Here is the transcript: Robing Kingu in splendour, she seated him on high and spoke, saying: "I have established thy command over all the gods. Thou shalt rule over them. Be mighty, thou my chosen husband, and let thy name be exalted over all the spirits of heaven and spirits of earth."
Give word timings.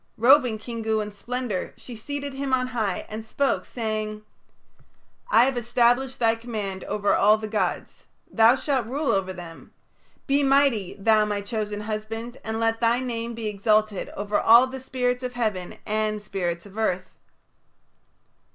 Robing 0.17 0.57
Kingu 0.57 0.99
in 0.99 1.11
splendour, 1.11 1.73
she 1.77 1.95
seated 1.95 2.33
him 2.33 2.55
on 2.55 2.65
high 2.69 3.05
and 3.07 3.23
spoke, 3.23 3.65
saying: 3.65 4.23
"I 5.29 5.45
have 5.45 5.59
established 5.59 6.17
thy 6.17 6.33
command 6.33 6.83
over 6.85 7.13
all 7.13 7.37
the 7.37 7.47
gods. 7.47 8.05
Thou 8.33 8.55
shalt 8.55 8.87
rule 8.87 9.11
over 9.11 9.31
them. 9.31 9.73
Be 10.25 10.41
mighty, 10.41 10.95
thou 10.95 11.25
my 11.25 11.41
chosen 11.41 11.81
husband, 11.81 12.37
and 12.43 12.59
let 12.59 12.81
thy 12.81 12.99
name 12.99 13.35
be 13.35 13.45
exalted 13.47 14.09
over 14.17 14.39
all 14.39 14.65
the 14.65 14.79
spirits 14.79 15.21
of 15.21 15.33
heaven 15.33 15.77
and 15.85 16.19
spirits 16.19 16.65
of 16.65 16.79
earth." 16.79 17.11